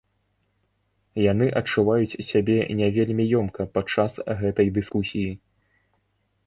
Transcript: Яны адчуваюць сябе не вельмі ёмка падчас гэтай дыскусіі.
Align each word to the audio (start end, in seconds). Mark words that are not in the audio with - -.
Яны 1.31 1.49
адчуваюць 1.61 2.19
сябе 2.31 2.57
не 2.81 2.87
вельмі 2.99 3.23
ёмка 3.43 3.61
падчас 3.77 4.13
гэтай 4.43 4.67
дыскусіі. 4.81 5.31